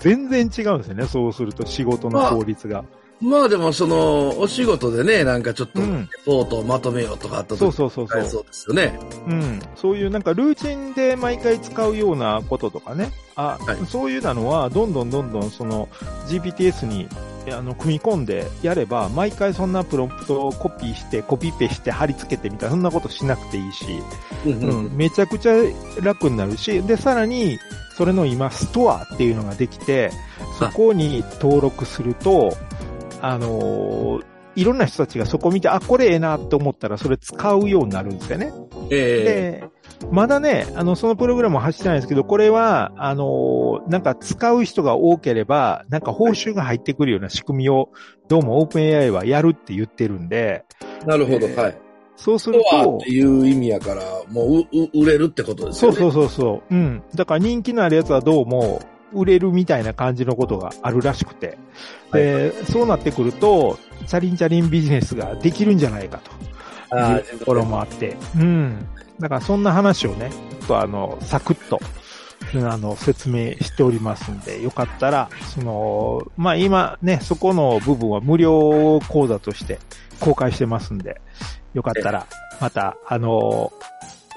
[0.00, 2.82] 全然違うんですよね、そうすると仕事の効率が。
[2.82, 6.08] ーまあでもその、お仕事でね、なんかちょっと、レうん。
[6.26, 8.20] ポートをまとめようとかあった時そうそうそうそう。
[8.20, 8.98] はいそうですよね。
[9.26, 9.62] うん。
[9.76, 13.10] そういうなんかルーチンで毎回使うようなこととかね。
[13.34, 15.88] あ、はいそういうなのは、どんどんどんどんその
[16.28, 17.08] GPTS に
[17.50, 23.86] あの組み込んでやれば、毎回そんなプロンプトをコピーして、コピペして貼り付けてみたいな、そんなことしなくていいし。
[24.46, 25.54] うん、めちゃくちゃ
[26.02, 27.58] 楽になるし、で、さらに、
[27.96, 30.10] それの今、ストアっていうのができて、
[30.58, 32.56] そこに登録すると、
[33.24, 34.24] あのー
[34.56, 38.52] いろんな人たちがそこ見て、あ、これええなと思ったら、それ使うようになるんですよね。
[38.88, 39.64] えで、
[40.12, 47.90] まだね、あの、そのプログラムは走ってないんですけど、これは、あのーなんか使う人が多ければ、なんか報酬が入ってくるような仕組みを、
[48.28, 50.64] どうも OpenAI はやるって言ってるんで、
[51.02, 51.78] えなるほど、えーはい。
[52.16, 55.96] そうするとって、いう意味やから、もううう売れるってことですよね。
[55.96, 56.74] そうそうそうそう。
[56.74, 57.02] うん。
[57.14, 58.80] だから人気のあるやつはどうも、
[59.14, 61.58] 売れるみたいな感じのことがあるらしくて。
[62.12, 66.30] で、そうなってくると、チャリンチャリンビジネスができるんじゃないかと。
[66.96, 68.16] あいうところもあって。
[68.36, 68.86] うん。
[69.18, 71.80] だからそんな話をね、ちょっとあの、サクッと、
[72.54, 79.78] あの、説明しておりますんで、よかったら、その、まあ今ね、そこの部分は無料講座として
[80.20, 81.20] 公開してますんで、
[81.74, 82.26] よかったら、
[82.60, 83.72] また、あの、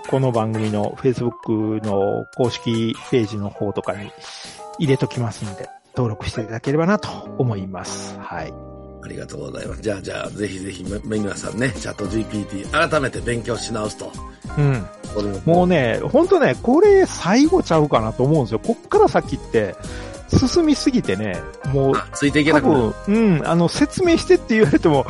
[0.10, 4.10] この番組の Facebook の公式ページの方とかに
[4.80, 8.18] 入れときますんで、登録していただければなと思います。
[8.18, 8.54] はい。
[9.04, 9.82] ありがとうございます。
[9.82, 14.12] じゃあ、じゃあ、ぜひぜひ、め皆さんね、チャット GPT、改めて勉強し直すと。
[14.58, 14.86] うん。
[15.14, 18.60] これもうね、ほんとね、これ最後ちゃうかなと思うんですよ。
[18.60, 19.76] こっから先って、
[20.30, 21.38] 進みすぎてね、
[21.74, 22.94] もう、あついていけな多くなる。
[23.08, 25.06] 分、うん、あの、説明してって言われても、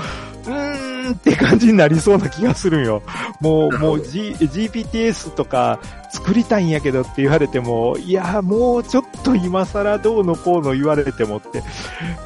[1.10, 3.04] んって感じになりそうな気がするんよ。
[3.42, 5.80] もう、もう、G、GPTS とか
[6.12, 11.62] 作りたいんやけどって言われても、いや、もうちょっと今更どうのこうの言われてもって、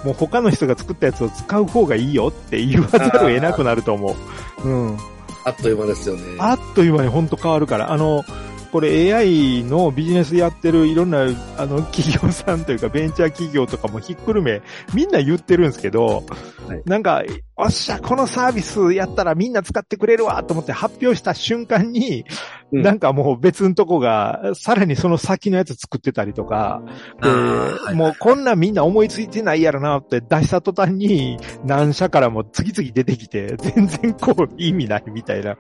[0.04, 4.16] もう他の人が作ったやつを使う方がいいよって言わざるを得なくなると思
[4.64, 4.68] う。
[4.68, 4.98] うん。
[5.44, 6.22] あっという間ですよね。
[6.40, 8.24] あっという間に本当変わるから、あの、
[8.72, 11.26] これ AI のビジネスやってるいろんな、
[11.58, 14.62] あの、企業さんというかベンチャー企業とかもひっくるめ、
[14.94, 16.24] みんな言ってるんですけど、
[16.68, 17.22] はいなんか、
[17.64, 22.26] おっしゃ、このサービスやったらみんな使ってくれるわと思って発表した瞬間に、
[22.72, 26.82] うんなんかもう別のとこが、さらにその先のやつ作ってたりとか、
[27.22, 35.58] で、あーはいもうこんなんみんな思いついてないやろなって出した途端に、何社からも次々出てきて、全然こう意味ないみたいな、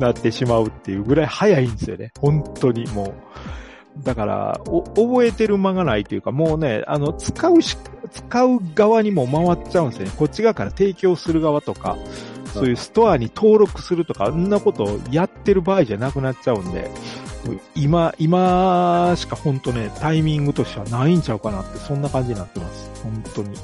[0.00, 2.10] なってしまうっていうぐらい早いんですよね。
[2.20, 3.14] 本当にもう。
[4.02, 7.76] だから、お、覚えてる間がないというか、もうね、あの、使うし、
[8.12, 10.12] 使う側にも回っちゃうんですよね。
[10.16, 11.96] こっち側から提供する側とか、
[12.54, 16.90] そういうストアに登録するとか、あんなことをやってる場合じゃなくなっちゃうんで、
[17.74, 22.90] 今、今しか本当ね、タイミングとしてはないんちゃうかなって、そんな感じになってます。
[23.02, 23.56] 本当に。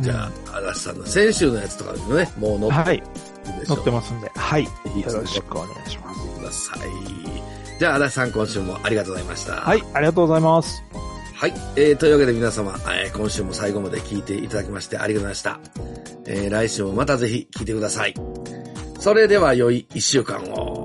[0.00, 4.64] じゃあ、嵐さんの先週のやつとかにもね、もう載はい、ってるでしょ載ってますんで、はい。
[4.64, 4.70] よ
[5.06, 6.20] ろしくお願いします。
[6.38, 7.57] ください。
[7.78, 9.54] じゃあ、嵐さん今週もありがとうございました。
[9.54, 10.82] はい、ありがとうございます。
[11.32, 11.54] はい。
[11.76, 15.80] えー、というわけで皆様、えー今週も最後まで聞いていただきましてありがとうございました。
[16.26, 18.14] えー、来週もまたぜひ聞いてください。
[18.98, 20.84] それでは良い一週間を。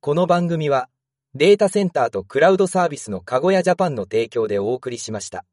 [0.00, 0.88] この番組は
[1.38, 5.44] データセンターとクラウドサービスのかごやジャパンの提供でお送りしました。